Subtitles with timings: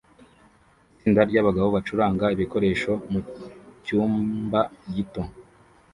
[0.93, 4.59] Itsinda ryabagabo bacuranga ibikoresho mucyumba
[4.93, 5.21] gito